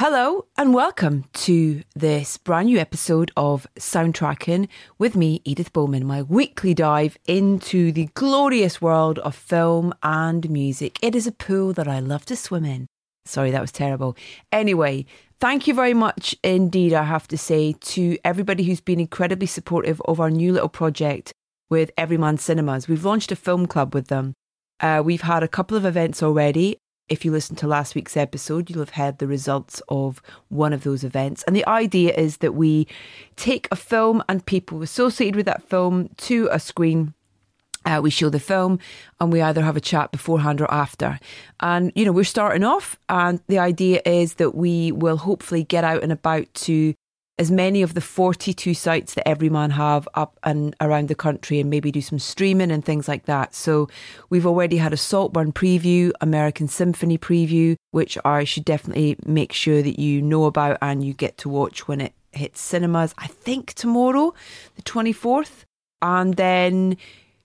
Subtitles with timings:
[0.00, 6.22] Hello and welcome to this brand new episode of Soundtracking with me, Edith Bowman, my
[6.22, 11.00] weekly dive into the glorious world of film and music.
[11.02, 12.86] It is a pool that I love to swim in.
[13.24, 14.16] Sorry, that was terrible.
[14.52, 15.04] Anyway,
[15.40, 20.00] thank you very much indeed, I have to say, to everybody who's been incredibly supportive
[20.02, 21.32] of our new little project
[21.70, 22.86] with Everyman Cinemas.
[22.86, 24.34] We've launched a film club with them.
[24.78, 26.78] Uh, we've had a couple of events already
[27.08, 30.84] if you listened to last week's episode, you'll have heard the results of one of
[30.84, 31.42] those events.
[31.44, 32.86] And the idea is that we
[33.36, 37.14] take a film and people associated with that film to a screen.
[37.84, 38.78] Uh, we show the film
[39.20, 41.18] and we either have a chat beforehand or after.
[41.60, 45.84] And, you know, we're starting off, and the idea is that we will hopefully get
[45.84, 46.94] out and about to
[47.38, 51.70] as many of the 42 sites that Everyman have up and around the country and
[51.70, 53.54] maybe do some streaming and things like that.
[53.54, 53.88] So
[54.28, 59.82] we've already had a Saltburn preview, American Symphony preview, which I should definitely make sure
[59.82, 63.74] that you know about and you get to watch when it hits cinemas, I think
[63.74, 64.34] tomorrow,
[64.76, 65.64] the 24th.
[66.02, 66.96] And then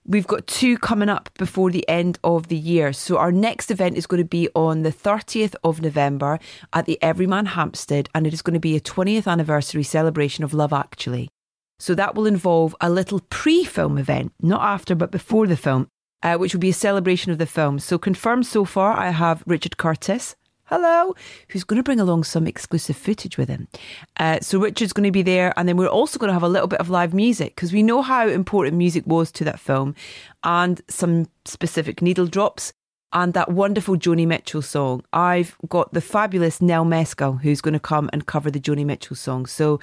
[0.06, 2.92] We've got two coming up before the end of the year.
[2.92, 6.38] So, our next event is going to be on the 30th of November
[6.74, 10.52] at the Everyman Hampstead, and it is going to be a 20th anniversary celebration of
[10.52, 11.30] Love Actually.
[11.78, 15.88] So, that will involve a little pre film event, not after, but before the film,
[16.22, 17.78] uh, which will be a celebration of the film.
[17.78, 20.36] So, confirmed so far, I have Richard Curtis,
[20.66, 21.14] hello,
[21.48, 23.68] who's going to bring along some exclusive footage with him.
[24.16, 26.48] Uh, so Richard's going to be there, and then we're also going to have a
[26.48, 29.94] little bit of live music because we know how important music was to that film,
[30.42, 32.72] and some specific needle drops.
[33.16, 35.04] And that wonderful Joni Mitchell song.
[35.12, 39.14] I've got the fabulous Nell Mescal who's going to come and cover the Joni Mitchell
[39.14, 39.46] song.
[39.46, 39.78] So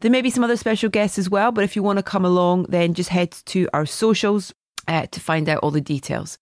[0.00, 2.26] there may be some other special guests as well, but if you want to come
[2.26, 4.52] along, then just head to our socials
[4.88, 6.36] uh, to find out all the details.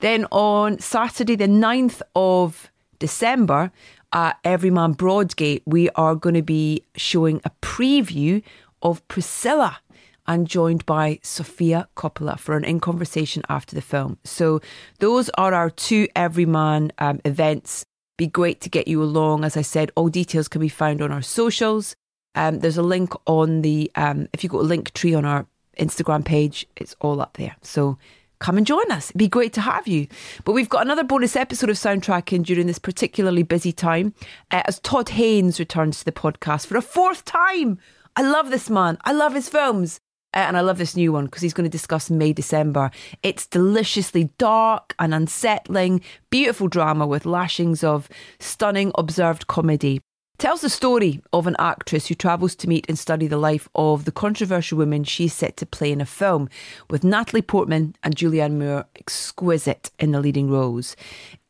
[0.00, 3.70] Then on Saturday, the 9th of December
[4.12, 8.42] at Everyman Broadgate, we are going to be showing a preview
[8.82, 9.78] of Priscilla
[10.26, 14.18] and joined by Sofia Coppola for an in conversation after the film.
[14.24, 14.60] So
[14.98, 17.84] those are our two Everyman um, events.
[18.16, 19.44] Be great to get you along.
[19.44, 21.94] As I said, all details can be found on our socials.
[22.34, 25.46] Um, there's a link on the um, if you go to Linktree on our
[25.78, 27.56] Instagram page, it's all up there.
[27.62, 27.98] So
[28.38, 29.10] come and join us.
[29.10, 30.06] It'd be great to have you.
[30.44, 34.14] But we've got another bonus episode of Soundtracking during this particularly busy time
[34.50, 37.78] uh, as Todd Haynes returns to the podcast for a fourth time.
[38.16, 38.98] I love this man.
[39.04, 40.00] I love his films.
[40.34, 42.90] Uh, and I love this new one because he's going to discuss May December.
[43.22, 48.08] It's deliciously dark and unsettling, beautiful drama with lashings of
[48.38, 50.02] stunning observed comedy
[50.38, 54.04] tells the story of an actress who travels to meet and study the life of
[54.04, 56.48] the controversial woman she's set to play in a film,
[56.90, 60.96] with Natalie Portman and Julianne Moore exquisite in the leading roles.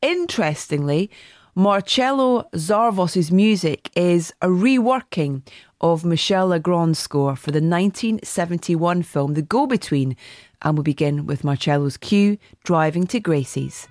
[0.02, 1.10] Interestingly,
[1.54, 5.42] Marcelo Zarvos's music is a reworking
[5.80, 10.16] of Michel Legrand's score for the 1971 film The Go Between,
[10.62, 13.88] and we'll begin with Marcelo's cue, Driving to Gracie's.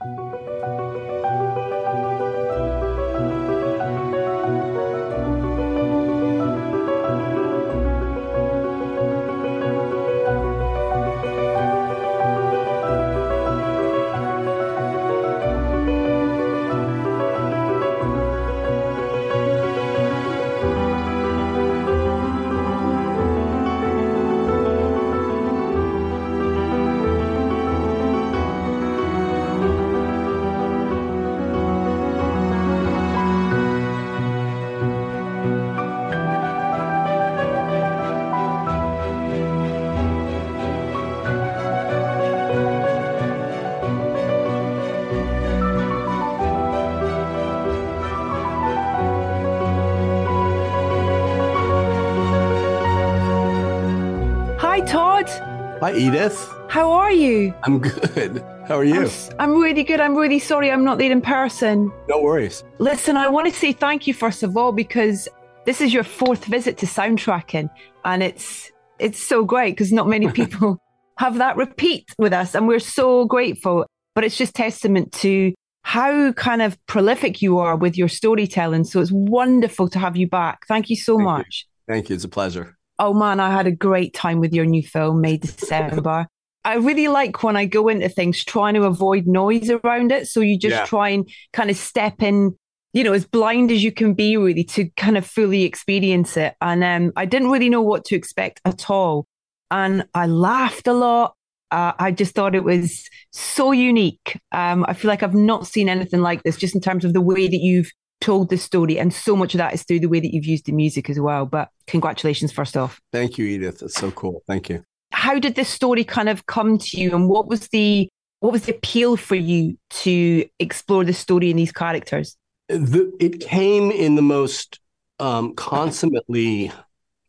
[54.87, 56.51] Hi, Edith.
[56.67, 57.53] How are you?
[57.61, 58.43] I'm good.
[58.67, 59.05] How are you?
[59.05, 59.99] I'm, I'm, really good.
[59.99, 61.91] I'm really sorry I'm not there in person.
[62.09, 62.63] No worries.
[62.79, 65.27] Listen, I want to say thank you first of all because
[65.65, 67.69] this is your fourth visit to Soundtracking,
[68.03, 70.79] and it's it's so great because not many people
[71.19, 73.85] have that repeat with us, and we're so grateful.
[74.15, 78.85] But it's just testament to how kind of prolific you are with your storytelling.
[78.85, 80.65] So it's wonderful to have you back.
[80.67, 81.67] Thank you so thank much.
[81.87, 81.93] You.
[81.93, 82.15] Thank you.
[82.15, 82.75] It's a pleasure.
[82.97, 86.27] Oh man, I had a great time with your new film, May December.
[86.63, 90.27] I really like when I go into things trying to avoid noise around it.
[90.27, 90.85] So you just yeah.
[90.85, 92.57] try and kind of step in,
[92.91, 96.55] you know, as blind as you can be, really, to kind of fully experience it.
[96.61, 99.27] And um, I didn't really know what to expect at all.
[99.69, 101.35] And I laughed a lot.
[101.69, 104.39] Uh, I just thought it was so unique.
[104.51, 107.21] Um, I feel like I've not seen anything like this, just in terms of the
[107.21, 107.91] way that you've
[108.25, 108.97] told the story.
[108.97, 111.19] And so much of that is through the way that you've used the music as
[111.19, 111.45] well.
[111.45, 112.99] But congratulations, first off.
[113.11, 113.83] Thank you, Edith.
[113.83, 114.41] It's so cool.
[114.47, 114.83] Thank you.
[115.11, 117.15] How did this story kind of come to you?
[117.15, 121.57] And what was the what was the appeal for you to explore the story in
[121.57, 122.35] these characters?
[122.67, 124.79] The, it came in the most
[125.19, 126.71] um, consummately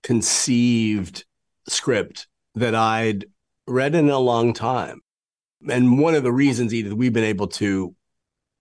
[0.02, 1.24] conceived
[1.68, 3.26] script that I'd
[3.66, 5.00] read in a long time.
[5.68, 7.94] And one of the reasons, Edith, we've been able to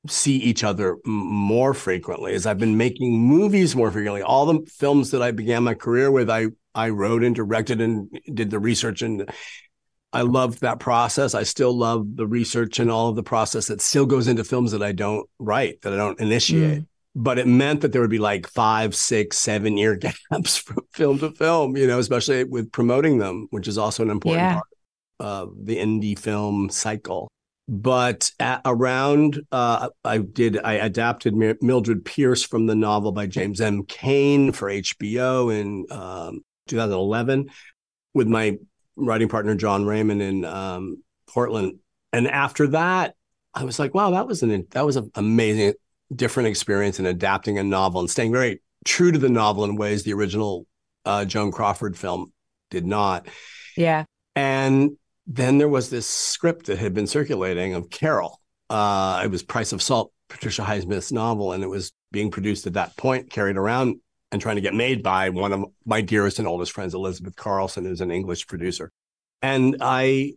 [0.07, 4.21] see each other more frequently as I've been making movies more frequently.
[4.21, 8.09] All the films that I began my career with, I I wrote and directed and
[8.33, 9.29] did the research and
[10.11, 11.33] I loved that process.
[11.33, 14.71] I still love the research and all of the process that still goes into films
[14.71, 16.79] that I don't write, that I don't initiate.
[16.79, 16.87] Mm.
[17.17, 19.95] But it meant that there would be like five, six, seven year
[20.31, 24.09] gaps from film to film, you know, especially with promoting them, which is also an
[24.09, 24.53] important yeah.
[24.53, 24.67] part
[25.19, 27.29] of the indie film cycle
[27.67, 33.59] but at, around uh, I did I adapted Mildred Pierce from the novel by James
[33.61, 33.83] M.
[33.85, 37.49] Cain for HBO in um, 2011
[38.13, 38.57] with my
[38.95, 41.79] writing partner Jon Raymond in um, Portland,
[42.13, 43.15] and after that
[43.55, 45.73] I was like, wow, that was an that was an amazing
[46.13, 50.03] different experience in adapting a novel and staying very true to the novel in ways
[50.03, 50.67] the original
[51.05, 52.31] uh, Joan Crawford film
[52.69, 53.27] did not.
[53.77, 54.03] Yeah,
[54.35, 58.41] and then there was this script that had been circulating of Carol.
[58.69, 62.73] Uh, it was Price of Salt, Patricia Highsmith's novel, and it was being produced at
[62.73, 63.99] that point, carried around
[64.31, 67.85] and trying to get made by one of my dearest and oldest friends, Elizabeth Karlsen,
[67.85, 68.91] who's an English producer.
[69.41, 70.33] And I,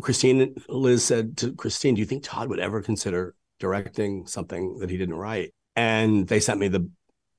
[0.00, 4.90] Christine, Liz said to Christine, "Do you think Todd would ever consider directing something that
[4.90, 6.88] he didn't write?" And they sent me the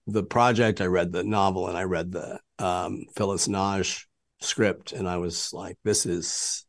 [0.05, 0.81] the project.
[0.81, 4.05] I read the novel and I read the um, Phyllis Nagy
[4.41, 6.66] script, and I was like, "This is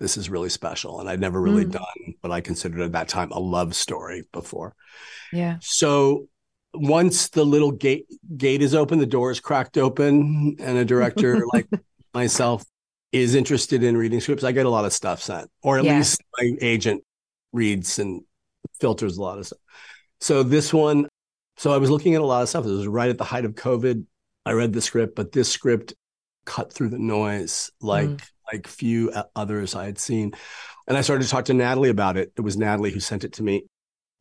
[0.00, 1.00] this is really special.
[1.00, 1.72] And I'd never really mm.
[1.72, 4.74] done what I considered at that time a love story before.
[5.32, 5.58] Yeah.
[5.60, 6.28] So
[6.74, 8.06] once the little gate
[8.36, 11.66] gate is open, the door is cracked open, and a director like
[12.14, 12.64] myself
[13.12, 15.96] is interested in reading scripts, I get a lot of stuff sent, or at yeah.
[15.96, 17.02] least my agent
[17.52, 18.22] reads and
[18.80, 19.58] filters a lot of stuff.
[20.20, 21.08] So this one,
[21.56, 22.66] so I was looking at a lot of stuff.
[22.66, 24.04] It was right at the height of COVID.
[24.44, 25.94] I read the script, but this script
[26.44, 28.22] cut through the noise like mm
[28.52, 30.32] like few uh, others I had seen.
[30.86, 32.32] And I started to talk to Natalie about it.
[32.36, 33.64] It was Natalie who sent it to me.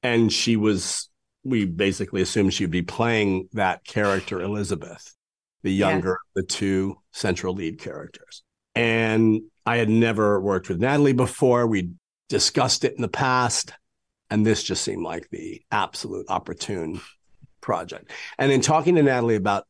[0.04, 1.10] And she was,
[1.44, 5.16] we basically assumed she'd be playing that character, Elizabeth,
[5.64, 8.44] the younger of the two central lead characters.
[8.76, 11.66] And I had never worked with Natalie before.
[11.68, 11.96] We'd
[12.30, 13.74] discussed it in the past.
[14.30, 17.02] And this just seemed like the absolute opportune
[17.62, 18.12] project.
[18.38, 19.66] And in talking to Natalie about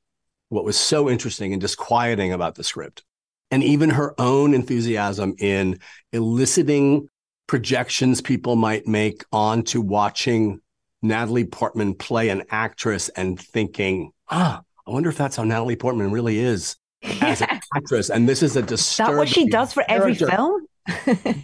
[0.49, 3.03] what was so interesting and disquieting about the script
[3.51, 5.79] and even her own enthusiasm in
[6.11, 7.07] eliciting
[7.47, 10.59] projections people might make onto watching
[11.01, 16.11] Natalie Portman play an actress and thinking, ah, I wonder if that's how Natalie Portman
[16.11, 16.75] really is
[17.21, 18.09] as an actress.
[18.09, 19.13] And this is a disturbing.
[19.13, 20.25] Is that what she does for character.
[20.25, 20.67] every film?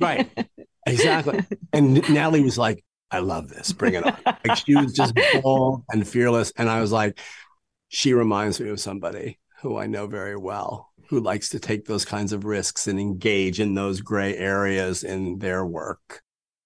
[0.01, 0.29] right.
[0.85, 1.45] Exactly.
[1.73, 3.73] And Natalie was like, I love this.
[3.73, 4.17] Bring it on.
[4.25, 6.51] Like she was just bold and fearless.
[6.57, 7.19] And I was like,
[7.89, 12.05] she reminds me of somebody who I know very well who likes to take those
[12.05, 16.21] kinds of risks and engage in those gray areas in their work.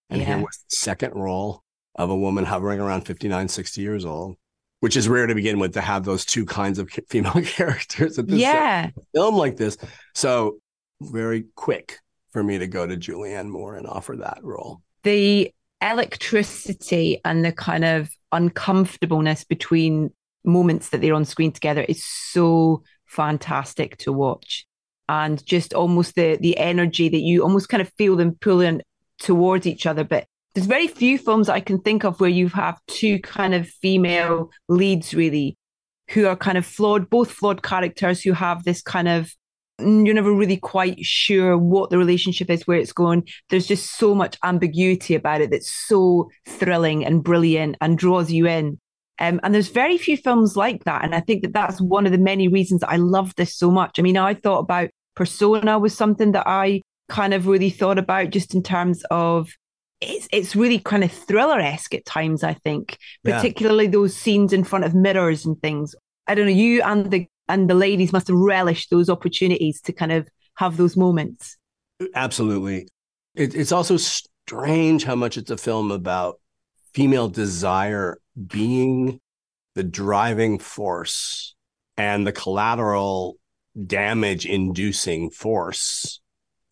[0.09, 0.27] And yeah.
[0.27, 1.63] here was the second role
[1.95, 4.37] of a woman hovering around 59, 60 years old,
[4.79, 8.27] which is rare to begin with to have those two kinds of female characters at
[8.27, 8.91] this yeah.
[9.13, 9.77] film like this.
[10.13, 10.59] So
[11.01, 11.99] very quick
[12.31, 14.81] for me to go to Julianne Moore and offer that role.
[15.03, 15.51] The
[15.81, 20.11] electricity and the kind of uncomfortableness between
[20.43, 22.83] moments that they're on screen together is so
[23.17, 24.65] fantastic to watch.
[25.09, 28.81] And just almost the the energy that you almost kind of feel them pulling
[29.19, 30.03] towards each other.
[30.03, 33.67] But there's very few films I can think of where you have two kind of
[33.67, 35.57] female leads really
[36.09, 39.33] who are kind of flawed, both flawed characters who have this kind of
[39.79, 43.27] mm, you're never really quite sure what the relationship is, where it's going.
[43.49, 48.47] There's just so much ambiguity about it that's so thrilling and brilliant and draws you
[48.47, 48.79] in.
[49.19, 51.03] Um, and there's very few films like that.
[51.03, 53.97] And I think that that's one of the many reasons I love this so much.
[53.97, 58.29] I mean, I thought about Persona was something that I kind of really thought about
[58.29, 59.49] just in terms of
[59.99, 62.43] it's it's really kind of thriller esque at times.
[62.43, 63.91] I think, particularly yeah.
[63.91, 65.95] those scenes in front of mirrors and things.
[66.27, 66.51] I don't know.
[66.51, 70.77] You and the and the ladies must have relished those opportunities to kind of have
[70.77, 71.57] those moments.
[72.13, 72.87] Absolutely.
[73.35, 76.39] It, it's also strange how much it's a film about
[76.93, 79.19] female desire being
[79.75, 81.55] the driving force
[81.97, 83.37] and the collateral
[83.85, 86.21] damage inducing force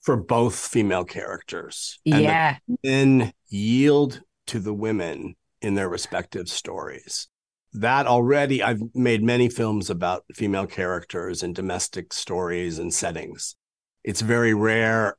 [0.02, 2.00] for both female characters.
[2.04, 2.58] Yeah.
[2.68, 7.28] And then yield to the women in their respective stories.
[7.74, 13.56] that already I've made many films about female characters and domestic stories and settings.
[14.04, 15.18] It's very rare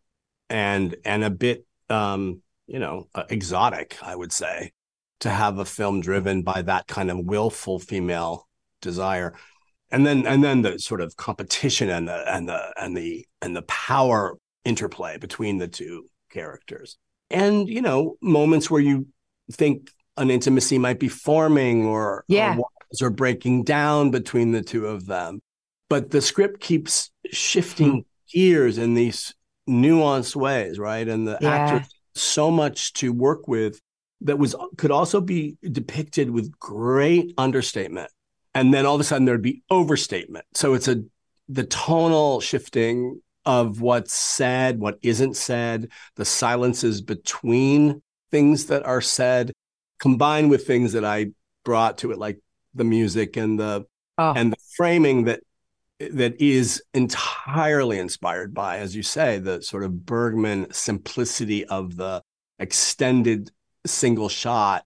[0.48, 4.72] and and a bit um, you know, uh, exotic, I would say,
[5.26, 8.46] to have a film driven by that kind of willful female
[8.80, 9.34] desire.
[9.90, 13.54] And then and then the sort of competition and the and the and the and
[13.54, 16.96] the power interplay between the two characters.
[17.30, 19.06] And you know, moments where you
[19.52, 22.56] think an intimacy might be forming or, yeah.
[22.56, 22.66] or
[23.02, 25.40] are breaking down between the two of them.
[25.90, 27.98] But the script keeps shifting hmm.
[28.32, 29.34] gears in these
[29.68, 31.06] nuanced ways, right?
[31.06, 31.50] And the yeah.
[31.50, 33.80] actors so much to work with
[34.22, 38.10] that was could also be depicted with great understatement.
[38.54, 40.46] And then all of a sudden there'd be overstatement.
[40.54, 41.02] So it's a
[41.48, 49.00] the tonal shifting of what's said, what isn't said, the silences between things that are
[49.00, 49.52] said,
[50.00, 51.28] combined with things that I
[51.64, 52.40] brought to it, like
[52.74, 53.86] the music and the
[54.18, 54.32] oh.
[54.34, 55.40] and the framing that
[55.98, 62.22] that is entirely inspired by, as you say, the sort of Bergman simplicity of the
[62.58, 63.50] extended
[63.88, 64.84] single shot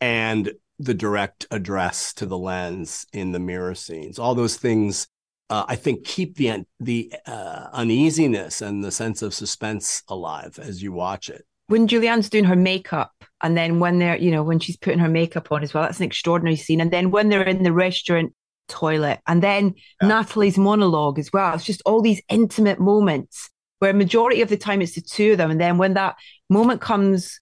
[0.00, 4.18] and the direct address to the lens in the mirror scenes.
[4.18, 5.06] All those things,
[5.50, 10.82] uh, I think, keep the the uh, uneasiness and the sense of suspense alive as
[10.82, 13.12] you watch it when Julianne's doing her makeup,
[13.44, 16.00] and then when they're, you know, when she's putting her makeup on as well, that's
[16.00, 16.80] an extraordinary scene.
[16.80, 18.34] And then when they're in the restaurant
[18.66, 20.08] toilet, and then yeah.
[20.08, 21.54] Natalie's monologue as well.
[21.54, 25.38] It's just all these intimate moments where majority of the time it's the two of
[25.38, 25.52] them.
[25.52, 26.16] And then when that
[26.48, 27.40] moment comes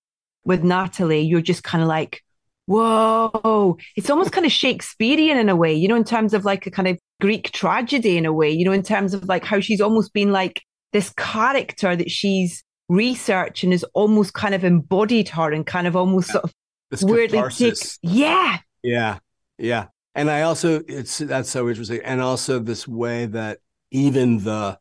[0.49, 2.25] with Natalie, you're just kind of like,
[2.67, 6.67] whoa, it's almost kind of Shakespearean in a way, you know, in terms of like
[6.67, 9.61] a kind of Greek tragedy in a way, you know, in terms of like how
[9.61, 10.61] she's almost been like
[10.93, 15.95] this character that she's research and has almost kind of embodied her and kind of
[15.95, 16.33] almost yeah.
[16.33, 16.55] sort of
[16.91, 18.59] this weirdly takes, yeah.
[18.83, 19.19] Yeah
[19.59, 19.87] yeah.
[20.15, 22.01] And i also it's that's so interesting.
[22.05, 23.59] And also this way that
[23.91, 24.79] even the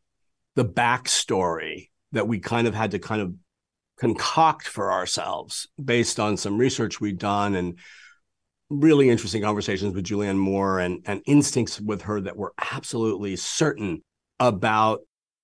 [0.55, 3.33] the backstory that we kind of had to kind of
[3.97, 7.77] concoct for ourselves based on some research we'd done and
[8.69, 14.03] really interesting conversations with Julianne Moore and, and instincts with her that were absolutely certain
[14.39, 15.01] about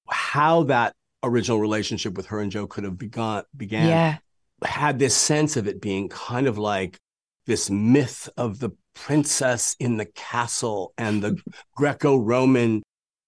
[0.09, 0.93] how that
[1.23, 4.17] original relationship with her and Joe could have begun began yeah.
[4.63, 6.99] had this sense of it being kind of like
[7.45, 11.37] this myth of the princess in the castle and the
[11.75, 12.83] Greco-Roman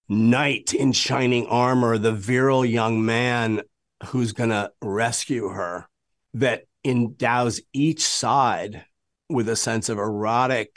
[0.08, 3.62] knight in shining armor, the virile young man
[4.08, 5.88] who's going to rescue her
[6.34, 8.86] that endows each side
[9.30, 10.72] with a sense of erotic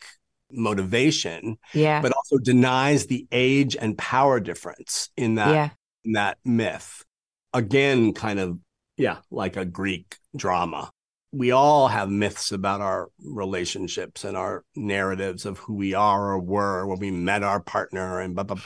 [0.50, 5.68] motivation yeah but also denies the age and power difference in that yeah.
[6.06, 7.04] in that myth
[7.52, 8.58] again, kind of,
[8.96, 10.90] yeah, like a Greek drama.
[11.32, 16.38] We all have myths about our relationships and our narratives of who we are or
[16.38, 18.60] were when we met our partner and blah, blah.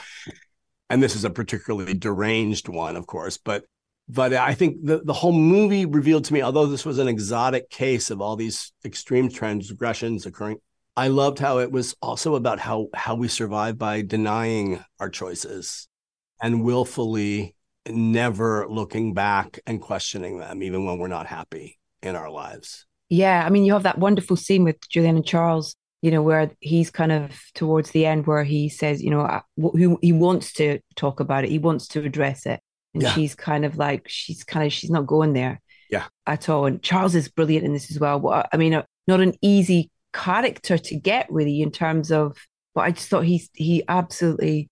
[0.89, 3.65] And this is a particularly deranged one, of course, but
[4.09, 7.71] but I think the, the whole movie revealed to me, although this was an exotic
[7.71, 10.59] case of all these extreme transgressions occurring,
[10.97, 15.89] I loved how it was also about how how we survive by denying our choices
[16.43, 17.55] and willfully
[17.89, 22.87] never looking back and questioning them, even when we're not happy in our lives.
[23.09, 23.45] Yeah.
[23.45, 26.91] I mean, you have that wonderful scene with Julianne and Charles, you know, where he's
[26.91, 29.41] kind of towards the end where he says, you know,
[29.75, 32.61] he, he wants to talk about it, he wants to address it.
[32.95, 33.13] And yeah.
[33.13, 35.61] she's kind of like, she's kind of, she's not going there.
[35.91, 36.05] Yeah.
[36.27, 36.67] At all.
[36.67, 38.21] And Charles is brilliant in this as well.
[38.21, 42.37] What I mean, uh, not an easy character to get really in terms of,
[42.75, 44.71] but I just thought he's, he absolutely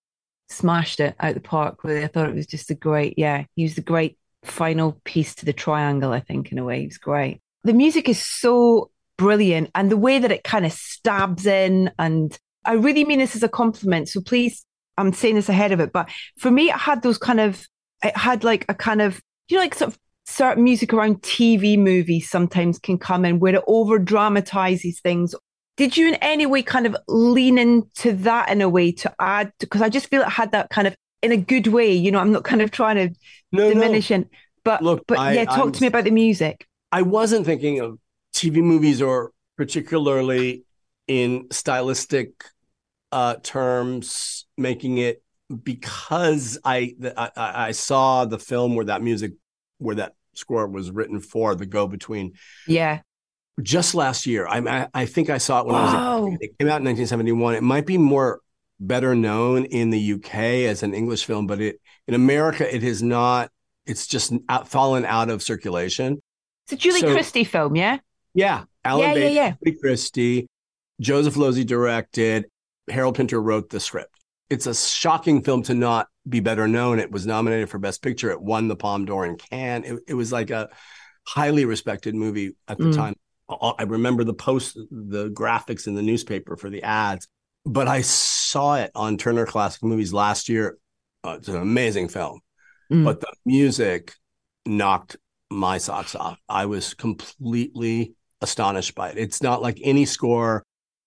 [0.49, 1.83] smashed it out the park.
[1.83, 5.35] Really, I thought it was just a great, yeah, he was the great final piece
[5.35, 6.11] to the triangle.
[6.11, 7.41] I think in a way, he was great.
[7.63, 12.35] The music is so brilliant, and the way that it kind of stabs in, and
[12.65, 14.09] I really mean this as a compliment.
[14.09, 14.65] So please,
[14.97, 16.09] I'm saying this ahead of it, but
[16.39, 17.67] for me, it had those kind of,
[18.03, 21.77] it had like a kind of, you know, like sort of certain music around TV
[21.77, 25.35] movies sometimes can come in where it over dramatizes things
[25.77, 29.51] did you in any way kind of lean into that in a way to add
[29.59, 32.19] because i just feel it had that kind of in a good way you know
[32.19, 33.19] i'm not kind of trying to
[33.51, 34.17] no, diminish no.
[34.17, 34.29] it
[34.63, 37.79] but look but I, yeah talk I'm, to me about the music i wasn't thinking
[37.79, 37.97] of
[38.33, 40.65] tv movies or particularly
[41.07, 42.45] in stylistic
[43.11, 49.33] uh, terms making it because I, I i saw the film where that music
[49.77, 52.33] where that score was written for the go between
[52.67, 53.01] yeah
[53.61, 54.47] just last year.
[54.47, 55.81] I, I think I saw it when Whoa.
[55.81, 56.37] I was.
[56.41, 57.55] It came out in 1971.
[57.55, 58.41] It might be more
[58.79, 60.33] better known in the UK
[60.67, 63.51] as an English film, but it in America it has not.
[63.85, 66.21] It's just out, fallen out of circulation.
[66.65, 67.97] It's a Julie so, Christie film, yeah.
[68.33, 69.53] Yeah, Alan yeah, Bates, yeah, yeah.
[69.63, 70.47] Julie Christie.
[70.99, 72.45] Joseph Losey directed.
[72.87, 74.20] Harold Pinter wrote the script.
[74.51, 76.99] It's a shocking film to not be better known.
[76.99, 78.31] It was nominated for Best Picture.
[78.31, 79.85] It won the Palme d'Or in Cannes.
[79.85, 80.69] It, it was like a
[81.25, 82.95] highly respected movie at the mm.
[82.95, 83.15] time.
[83.49, 87.27] I remember the post, the graphics in the newspaper for the ads.
[87.65, 90.77] But I saw it on Turner Classic Movies last year.
[91.23, 92.41] Uh, it's an amazing film,
[92.91, 93.05] mm.
[93.05, 94.13] but the music
[94.65, 95.15] knocked
[95.49, 96.39] my socks off.
[96.49, 99.17] I was completely astonished by it.
[99.17, 100.65] It's not like any score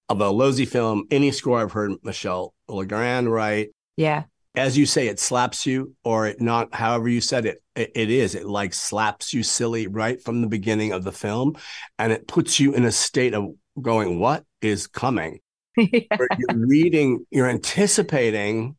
[0.08, 3.70] of a Losey film, any score I've heard Michel Legrand write.
[3.96, 4.24] Yeah.
[4.54, 8.10] As you say, it slaps you, or it not, however you said it, it, it
[8.10, 8.34] is.
[8.34, 11.56] It like slaps you silly right from the beginning of the film.
[11.98, 15.40] And it puts you in a state of going, what is coming?
[15.76, 16.00] yeah.
[16.10, 18.76] You're reading, you're anticipating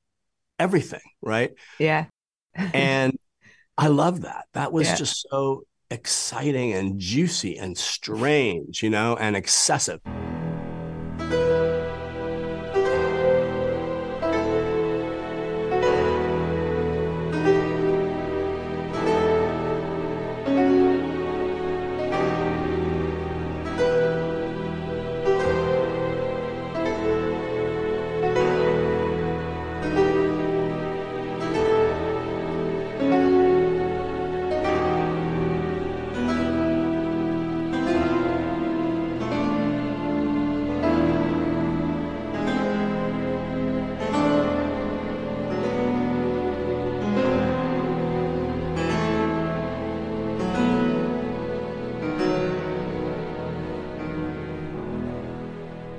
[0.59, 1.53] everything, right?
[1.79, 2.05] Yeah.
[2.55, 3.17] and
[3.77, 4.45] I love that.
[4.53, 4.95] That was yeah.
[4.95, 9.99] just so exciting and juicy and strange, you know, and excessive.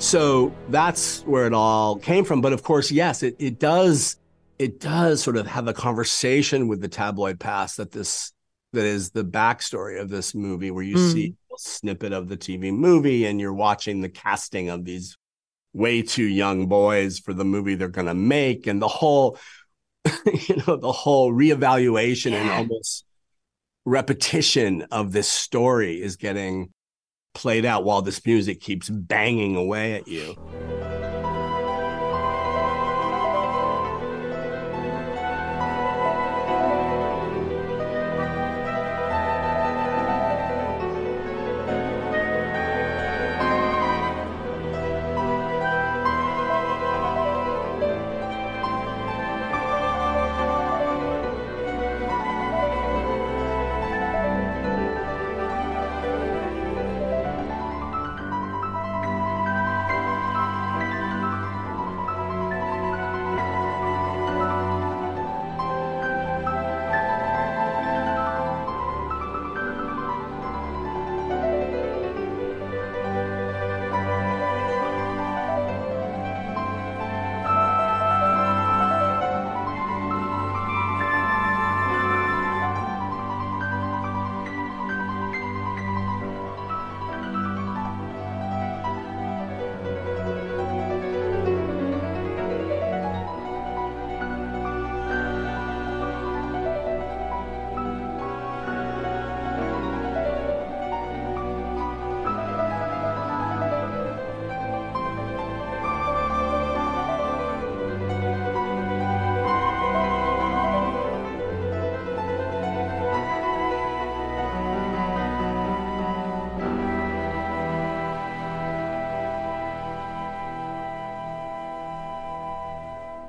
[0.07, 2.41] So that's where it all came from.
[2.41, 4.17] But of course, yes, it, it does
[4.59, 8.33] it does sort of have a conversation with the tabloid past that this
[8.73, 11.13] that is the backstory of this movie where you mm.
[11.13, 15.17] see a snippet of the TV movie and you're watching the casting of these
[15.73, 19.39] way too young boys for the movie they're going to make and the whole
[20.49, 22.39] you know the whole reevaluation yeah.
[22.39, 23.05] and almost
[23.85, 26.73] repetition of this story is getting
[27.37, 30.35] played out while this music keeps banging away at you.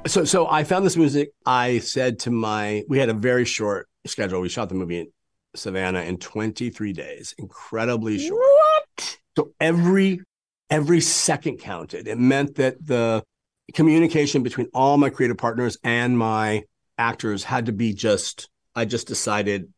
[0.07, 1.31] So so I found this music.
[1.45, 4.41] I said to my we had a very short schedule.
[4.41, 5.07] We shot the movie in
[5.55, 8.39] Savannah in 23 days, incredibly short.
[8.39, 9.17] What?
[9.37, 10.21] So every
[10.69, 12.07] every second counted.
[12.07, 13.23] It meant that the
[13.73, 16.63] communication between all my creative partners and my
[16.97, 19.71] actors had to be just I just decided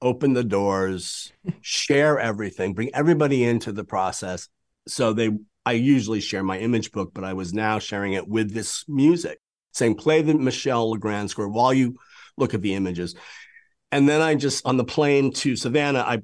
[0.00, 4.48] open the doors, share everything, bring everybody into the process.
[4.86, 5.30] So they
[5.64, 9.38] I usually share my image book, but I was now sharing it with this music
[9.72, 11.98] saying, play the Michel Legrand score while you
[12.36, 13.14] look at the images.
[13.90, 16.22] And then I just, on the plane to Savannah, I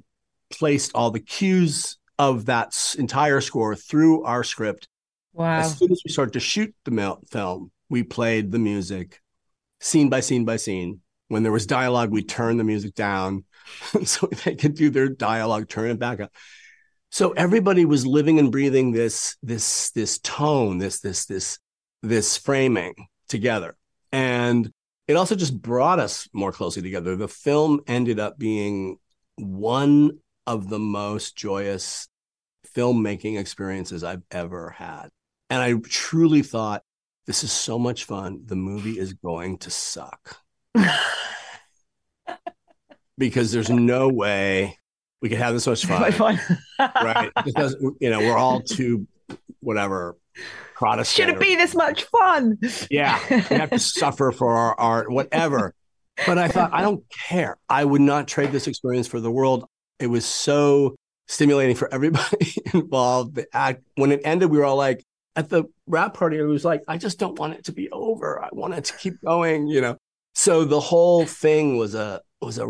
[0.49, 4.87] placed all the cues of that entire score through our script.
[5.33, 5.59] Wow.
[5.59, 9.21] As soon as we started to shoot the film, we played the music
[9.79, 11.01] scene by scene by scene.
[11.27, 13.45] When there was dialogue, we turned the music down
[14.03, 16.31] so they could do their dialogue, turn it back up.
[17.11, 21.59] So everybody was living and breathing this this this tone, this this this
[22.01, 22.93] this framing
[23.29, 23.77] together.
[24.11, 24.71] And
[25.07, 27.15] it also just brought us more closely together.
[27.15, 28.97] The film ended up being
[29.37, 32.09] one of the most joyous
[32.75, 35.09] filmmaking experiences I've ever had.
[35.49, 36.83] And I truly thought,
[37.25, 38.41] this is so much fun.
[38.45, 40.37] The movie is going to suck.
[43.17, 44.77] because there's no way
[45.21, 46.11] we could have this much fun.
[46.11, 46.39] fun.
[46.79, 47.31] right.
[47.45, 49.07] Because, you know, we're all too,
[49.59, 50.17] whatever,
[50.79, 51.27] Protestant.
[51.27, 52.57] Should it be this much fun?
[52.89, 53.19] Yeah.
[53.29, 55.73] We have to suffer for our art, whatever.
[56.25, 57.57] But I thought, I don't care.
[57.67, 59.65] I would not trade this experience for the world.
[59.99, 60.95] It was so
[61.27, 63.35] stimulating for everybody involved.
[63.35, 65.03] The act, when it ended, we were all like,
[65.35, 68.41] at the wrap party, it was like, I just don't want it to be over.
[68.41, 69.97] I want it to keep going, you know.
[70.33, 72.67] So the whole thing was a was a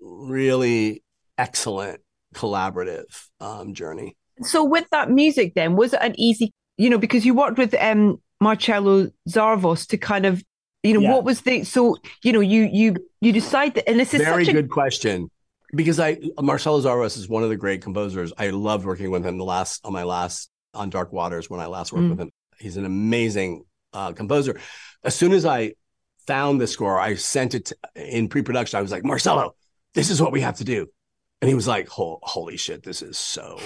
[0.00, 1.02] really
[1.36, 2.02] excellent
[2.34, 4.16] collaborative um, journey.
[4.42, 7.74] So with that music, then was it an easy, you know, because you worked with
[7.74, 10.42] um, Marcelo Zarvos to kind of,
[10.82, 11.12] you know, yeah.
[11.12, 14.44] what was the so you know you you you decide that, and this is very
[14.44, 15.28] good a, question
[15.74, 18.32] because I Marcelo Zarvos is one of the great composers.
[18.38, 21.66] I loved working with him the last on my last on Dark Waters when I
[21.66, 22.10] last worked mm.
[22.10, 22.30] with him.
[22.58, 24.58] He's an amazing uh, composer.
[25.02, 25.74] As soon as I
[26.26, 28.78] found the score, I sent it to, in pre-production.
[28.78, 29.54] I was like, Marcelo,
[29.94, 30.86] this is what we have to do,
[31.42, 33.58] and he was like, holy shit, this is so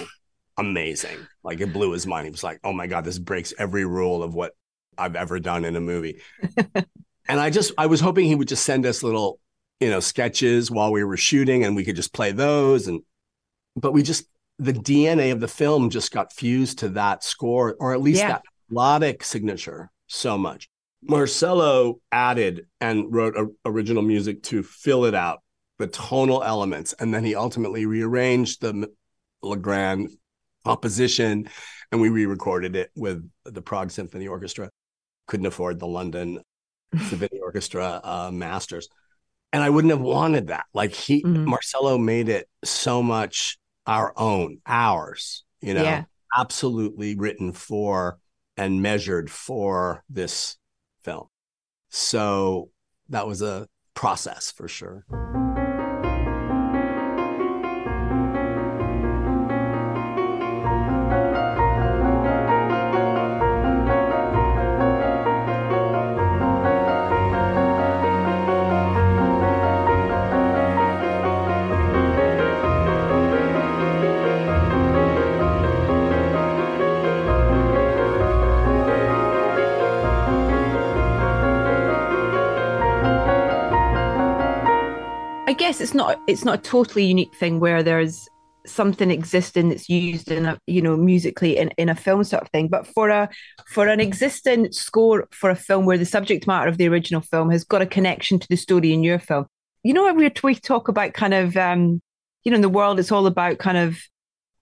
[0.57, 1.17] amazing.
[1.43, 2.25] Like it blew his mind.
[2.25, 4.53] He was like, oh my god, this breaks every rule of what
[4.97, 6.21] I've ever done in a movie.
[6.75, 9.39] and I just I was hoping he would just send us little
[9.79, 13.01] you know sketches while we were shooting and we could just play those and
[13.75, 14.25] but we just
[14.59, 18.27] the DNA of the film just got fused to that score, or at least yeah.
[18.29, 20.69] that melodic signature so much.
[21.01, 25.41] Marcelo added and wrote a, original music to fill it out,
[25.79, 28.89] the tonal elements, and then he ultimately rearranged the
[29.41, 30.09] Legrand
[30.65, 31.49] composition,
[31.91, 34.69] and we re-recorded it with the Prague Symphony Orchestra.
[35.27, 36.41] Couldn't afford the London
[37.07, 38.87] Symphony Orchestra uh, masters,
[39.51, 40.65] and I wouldn't have wanted that.
[40.73, 41.45] Like he, mm-hmm.
[41.45, 46.03] Marcelo made it so much our own, ours, you know, yeah.
[46.37, 48.17] absolutely written for
[48.57, 50.57] and measured for this
[51.03, 51.27] film.
[51.89, 52.69] So
[53.09, 55.05] that was a process for sure.
[85.63, 88.27] Guess it's not it's not a totally unique thing where there's
[88.65, 92.49] something existing that's used in a you know musically in, in a film sort of
[92.49, 92.67] thing.
[92.67, 93.29] But for a
[93.67, 97.49] for an existing score for a film where the subject matter of the original film
[97.49, 99.45] has got a connection to the story in your film.
[99.83, 102.01] You know we we talk about kind of um
[102.43, 103.97] you know in the world it's all about kind of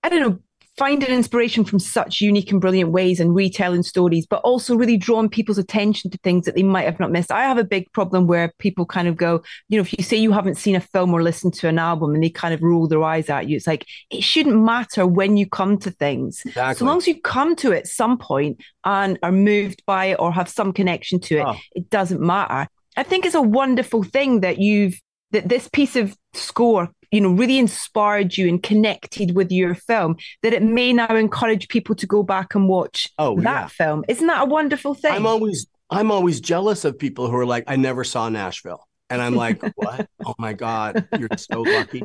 [0.04, 0.40] i don't know
[0.82, 5.30] finding inspiration from such unique and brilliant ways and retelling stories, but also really drawing
[5.30, 7.32] people's attention to things that they might have not missed.
[7.32, 10.18] I have a big problem where people kind of go, you know, if you say
[10.18, 12.88] you haven't seen a film or listened to an album and they kind of roll
[12.88, 16.42] their eyes at you, it's like it shouldn't matter when you come to things.
[16.48, 16.80] Exactly.
[16.80, 20.16] So long as you come to it at some point and are moved by it
[20.18, 21.58] or have some connection to it, oh.
[21.76, 22.68] it doesn't matter.
[22.98, 27.30] I think it's a wonderful thing that you've that this piece of score you know
[27.30, 32.08] really inspired you and connected with your film that it may now encourage people to
[32.08, 33.68] go back and watch oh, that yeah.
[33.68, 34.06] film.
[34.08, 35.12] Isn't that a wonderful thing?
[35.12, 38.88] I'm always i'm always jealous of people who are like i never saw nashville.
[39.10, 40.10] And i'm like what?
[40.26, 42.04] Oh my god you're so lucky.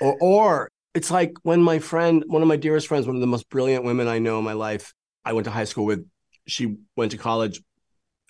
[0.00, 3.28] Or or it's like when my friend one of my dearest friends one of the
[3.28, 4.92] most brilliant women i know in my life
[5.24, 6.06] i went to high school with
[6.46, 7.62] she went to college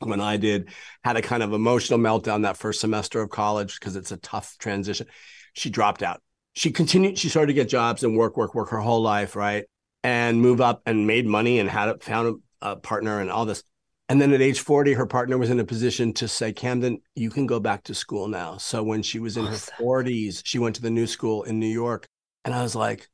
[0.01, 0.69] when I did,
[1.05, 4.57] had a kind of emotional meltdown that first semester of college because it's a tough
[4.59, 5.07] transition
[5.55, 6.21] she dropped out.
[6.55, 9.65] She continued, she started to get jobs and work, work, work her whole life, right?
[10.03, 13.47] And move up and made money and had a, found a, a partner and all
[13.47, 13.65] this.
[14.09, 17.31] And then at age 40, her partner was in a position to say, Camden, you
[17.31, 18.59] can go back to school now.
[18.59, 19.75] So when she was in awesome.
[19.79, 22.07] her 40s, she went to the new school in New York.
[22.45, 23.09] And I was like,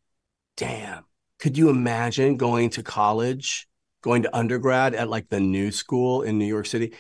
[0.56, 1.04] damn,
[1.38, 3.68] could you imagine going to college,
[4.02, 6.92] going to undergrad at like the new school in New York City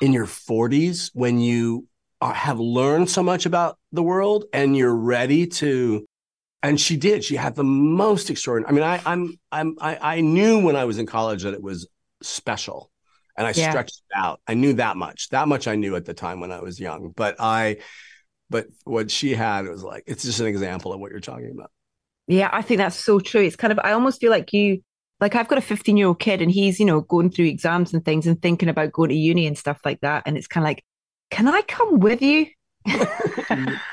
[0.00, 1.88] in your 40s when you
[2.20, 6.06] are, have learned so much about the world and you're ready to
[6.62, 10.20] and she did she had the most extraordinary i mean i i'm i'm i, I
[10.20, 11.86] knew when i was in college that it was
[12.22, 12.90] special
[13.36, 13.70] and i yeah.
[13.70, 16.52] stretched it out i knew that much that much i knew at the time when
[16.52, 17.78] i was young but i
[18.48, 21.70] but what she had was like it's just an example of what you're talking about
[22.26, 24.82] yeah i think that's so true it's kind of i almost feel like you
[25.20, 27.94] like I've got a 15 year old kid and he's, you know, going through exams
[27.94, 30.24] and things and thinking about going to uni and stuff like that.
[30.26, 30.84] And it's kind of like,
[31.30, 32.46] can I come with you?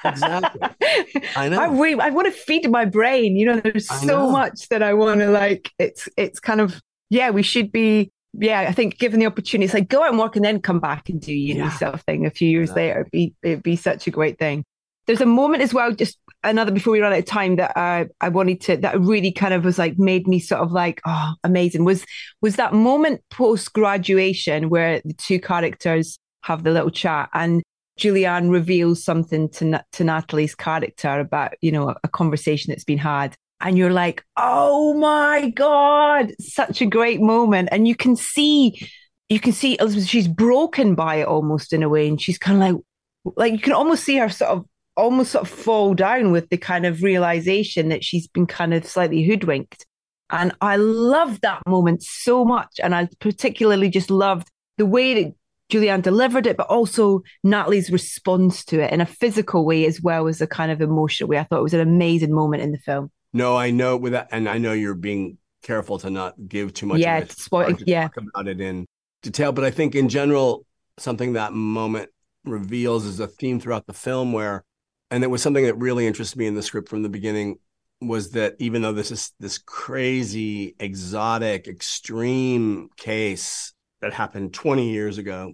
[0.05, 0.61] exactly.
[1.35, 1.59] I know.
[1.59, 3.35] I, I want to feed my brain.
[3.35, 4.31] You know, there's I so know.
[4.31, 5.71] much that I want to like.
[5.79, 8.11] It's it's kind of yeah, we should be.
[8.35, 10.79] Yeah, I think given the opportunity, it's like go out and work and then come
[10.79, 11.97] back and do you know yeah.
[11.97, 12.25] thing.
[12.25, 12.75] A few years yeah.
[12.75, 14.63] later, it'd be it'd be such a great thing.
[15.05, 18.07] There's a moment as well, just another before we run out of time that I
[18.21, 21.33] I wanted to that really kind of was like made me sort of like oh
[21.43, 22.05] amazing was
[22.41, 27.63] was that moment post graduation where the two characters have the little chat and
[27.99, 33.35] Julianne reveals something to to Natalie's character about you know a, conversation that's been had
[33.63, 37.69] and you're like, oh my God, such a great moment.
[37.71, 38.89] And you can see,
[39.29, 42.09] you can see Elizabeth, she's broken by it almost in a way.
[42.09, 42.83] And she's kind of
[43.25, 44.65] like, like you can almost see her sort of
[44.97, 48.85] almost sort of fall down with the kind of realization that she's been kind of
[48.85, 49.85] slightly hoodwinked.
[50.29, 52.81] And I love that moment so much.
[52.83, 55.33] And I particularly just loved the way that
[55.71, 60.27] Julianne delivered it, but also Natalie's response to it in a physical way as well
[60.27, 61.37] as a kind of emotional way.
[61.37, 63.11] I thought it was an amazing moment in the film.
[63.33, 66.85] No, I know with that, and I know you're being careful to not give too
[66.85, 66.99] much.
[66.99, 67.75] Yeah, spoil.
[67.85, 68.85] Yeah, talk about it in
[69.23, 70.65] detail, but I think in general,
[70.97, 72.09] something that moment
[72.45, 74.63] reveals is a theme throughout the film where,
[75.09, 77.57] and it was something that really interested me in the script from the beginning
[78.01, 83.72] was that even though this is this crazy, exotic, extreme case
[84.03, 85.53] that happened 20 years ago,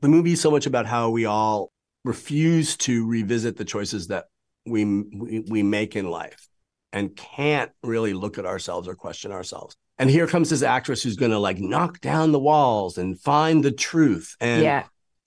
[0.00, 1.70] the movie is so much about how we all
[2.04, 4.24] refuse to revisit the choices that
[4.64, 6.48] we, we, we make in life
[6.94, 9.76] and can't really look at ourselves or question ourselves.
[9.98, 13.62] And here comes this actress who's going to like knock down the walls and find
[13.62, 14.84] the truth and yeah.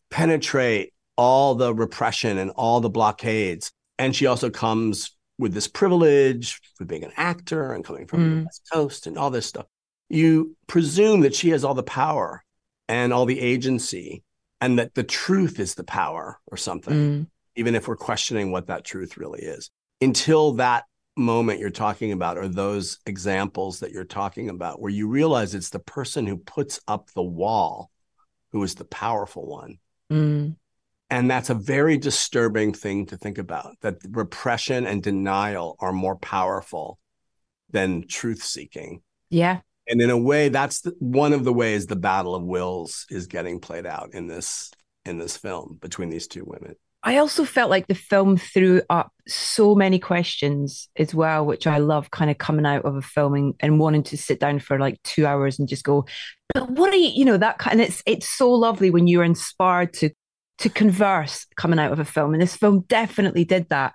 [0.09, 3.71] penetrate all the repression and all the blockades.
[3.99, 8.39] And she also comes with this privilege for being an actor and coming from mm.
[8.39, 9.67] the West Coast and all this stuff.
[10.11, 12.43] You presume that she has all the power
[12.87, 14.23] and all the agency
[14.59, 17.27] and that the truth is the power or something, mm.
[17.55, 19.71] even if we're questioning what that truth really is.
[20.01, 20.85] Until that
[21.17, 25.69] moment you're talking about or those examples that you're talking about where you realize it's
[25.69, 27.91] the person who puts up the wall
[28.51, 29.77] who is the powerful one.
[30.11, 30.55] Mm.
[31.09, 36.15] And that's a very disturbing thing to think about that repression and denial are more
[36.15, 36.99] powerful
[37.69, 39.01] than truth seeking.
[39.29, 39.59] Yeah.
[39.91, 43.27] And in a way, that's the, one of the ways the battle of wills is
[43.27, 44.71] getting played out in this
[45.05, 46.75] in this film between these two women.
[47.03, 51.79] I also felt like the film threw up so many questions as well, which I
[51.79, 55.01] love kind of coming out of a filming and wanting to sit down for like
[55.03, 56.05] two hours and just go,
[56.53, 59.23] but what are you, you know, that kind of, it's, it's so lovely when you're
[59.23, 60.11] inspired to,
[60.59, 62.33] to converse coming out of a film.
[62.33, 63.93] And this film definitely did that.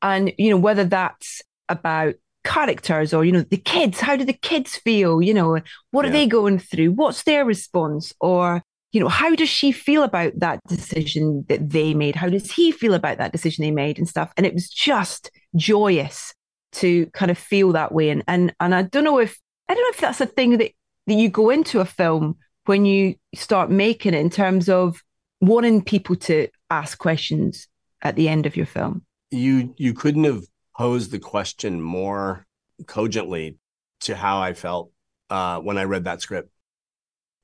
[0.00, 2.14] And, you know, whether that's about
[2.46, 5.20] characters or, you know, the kids, how do the kids feel?
[5.20, 5.58] You know,
[5.90, 6.10] what yeah.
[6.10, 6.92] are they going through?
[6.92, 8.12] What's their response?
[8.20, 12.16] Or, you know, how does she feel about that decision that they made?
[12.16, 14.32] How does he feel about that decision they made and stuff?
[14.36, 16.32] And it was just joyous
[16.72, 18.10] to kind of feel that way.
[18.10, 20.72] And and and I don't know if I don't know if that's a thing that
[21.06, 25.02] that you go into a film when you start making it in terms of
[25.40, 27.68] wanting people to ask questions
[28.02, 29.04] at the end of your film.
[29.30, 30.42] You you couldn't have
[30.76, 32.46] posed the question more
[32.86, 33.56] cogently
[34.00, 34.90] to how I felt
[35.30, 36.50] uh, when I read that script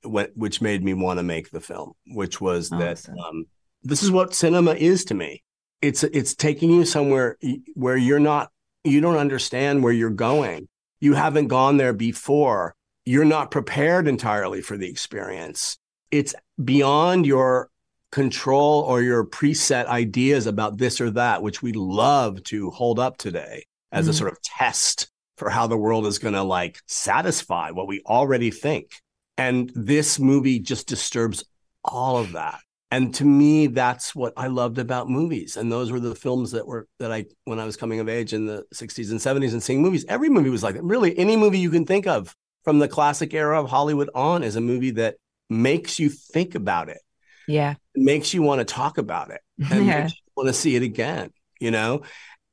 [0.05, 2.79] which made me want to make the film, which was awesome.
[2.79, 3.45] that um,
[3.83, 5.43] this is what cinema is to me.
[5.81, 7.37] It's it's taking you somewhere
[7.73, 8.51] where you're not,
[8.83, 10.67] you don't understand where you're going.
[10.99, 12.75] You haven't gone there before.
[13.05, 15.77] You're not prepared entirely for the experience.
[16.11, 17.69] It's beyond your
[18.13, 23.17] control or your preset ideas about this or that, which we love to hold up
[23.17, 24.11] today as mm.
[24.11, 28.03] a sort of test for how the world is going to like satisfy what we
[28.05, 28.91] already think.
[29.35, 31.43] And this movie just disturbs
[31.83, 32.59] all of that.
[32.91, 35.57] And to me, that's what I loved about movies.
[35.57, 38.31] And those were the films that were that I when I was coming of age
[38.31, 40.05] in the 60s and 70s and seeing movies.
[40.07, 40.83] Every movie was like that.
[40.83, 44.55] Really, any movie you can think of from the classic era of Hollywood on is
[44.55, 45.15] a movie that
[45.49, 46.99] makes you think about it.
[47.47, 47.73] Yeah.
[47.95, 50.09] Makes you want to talk about it and yeah.
[50.35, 52.01] want to see it again, you know?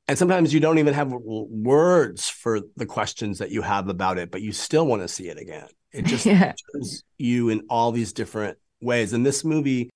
[0.07, 4.29] And sometimes you don't even have words for the questions that you have about it,
[4.29, 5.67] but you still want to see it again.
[5.93, 6.53] It just yeah.
[6.73, 9.13] shows you in all these different ways.
[9.13, 9.89] And this movie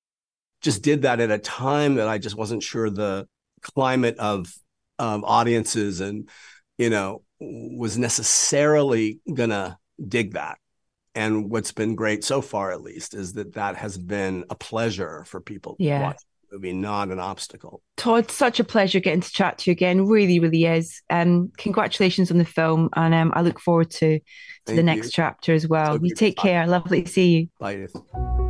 [0.61, 3.27] just did that at a time that I just wasn't sure the
[3.61, 4.53] climate of
[4.99, 6.29] um, audiences and,
[6.77, 9.77] you know, was necessarily going to
[10.07, 10.57] dig that.
[11.15, 15.23] And what's been great so far, at least, is that that has been a pleasure
[15.25, 16.01] for people yeah.
[16.01, 17.81] watch the movie, not an obstacle.
[17.95, 20.05] Todd, such a pleasure getting to chat to you again.
[20.05, 21.01] Really, really is.
[21.09, 24.23] Um, congratulations on the film, and um, I look forward to to
[24.65, 25.11] Thank the next you.
[25.11, 25.93] chapter as well.
[25.93, 26.67] So you take care.
[26.67, 27.47] Lovely to see you.
[27.59, 28.44] Bye.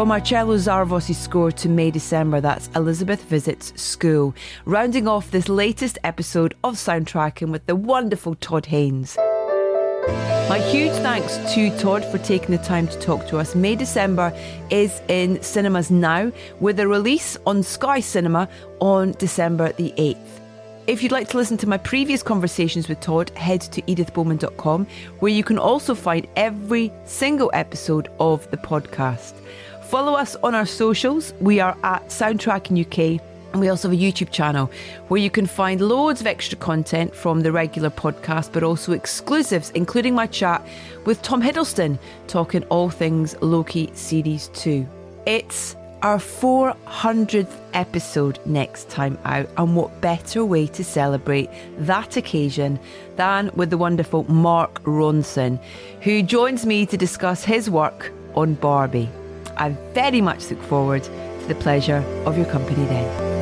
[0.00, 2.40] For Marcelo Zarvos' score to May December.
[2.40, 4.34] That's Elizabeth Visits School.
[4.64, 9.18] Rounding off this latest episode of Soundtracking with the wonderful Todd Haynes.
[10.48, 13.54] My huge thanks to Todd for taking the time to talk to us.
[13.54, 14.32] May December
[14.70, 18.48] is in cinemas now with a release on Sky Cinema
[18.80, 20.40] on December the 8th.
[20.86, 24.86] If you'd like to listen to my previous conversations with Todd, head to edithbowman.com
[25.18, 29.34] where you can also find every single episode of the podcast.
[29.90, 31.34] Follow us on our socials.
[31.40, 34.70] We are at Soundtracking UK and we also have a YouTube channel
[35.08, 39.70] where you can find loads of extra content from the regular podcast, but also exclusives,
[39.70, 40.64] including my chat
[41.06, 41.98] with Tom Hiddleston
[42.28, 44.86] talking all things Loki Series 2.
[45.26, 52.78] It's our 400th episode next time out, and what better way to celebrate that occasion
[53.16, 55.60] than with the wonderful Mark Ronson,
[56.02, 59.10] who joins me to discuss his work on Barbie.
[59.56, 63.39] I very much look forward to the pleasure of your company then.